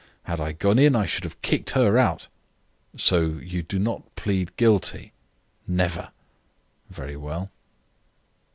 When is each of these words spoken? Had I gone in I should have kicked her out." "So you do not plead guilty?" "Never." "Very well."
Had 0.23 0.41
I 0.41 0.51
gone 0.53 0.79
in 0.79 0.95
I 0.95 1.05
should 1.05 1.25
have 1.25 1.39
kicked 1.43 1.69
her 1.77 1.95
out." 1.95 2.27
"So 2.97 3.37
you 3.43 3.61
do 3.61 3.77
not 3.77 4.15
plead 4.15 4.57
guilty?" 4.57 5.11
"Never." 5.67 6.09
"Very 6.89 7.15
well." 7.15 7.51